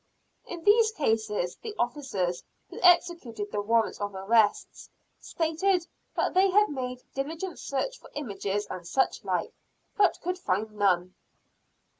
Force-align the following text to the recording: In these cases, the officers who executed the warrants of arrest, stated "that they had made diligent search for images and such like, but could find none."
In 0.47 0.63
these 0.63 0.91
cases, 0.91 1.57
the 1.57 1.75
officers 1.77 2.43
who 2.71 2.79
executed 2.81 3.51
the 3.51 3.61
warrants 3.61 4.01
of 4.01 4.15
arrest, 4.15 4.89
stated 5.19 5.85
"that 6.15 6.33
they 6.33 6.49
had 6.49 6.69
made 6.69 7.03
diligent 7.13 7.59
search 7.59 7.99
for 7.99 8.09
images 8.15 8.65
and 8.71 8.87
such 8.87 9.23
like, 9.23 9.53
but 9.95 10.19
could 10.19 10.39
find 10.39 10.71
none." 10.71 11.13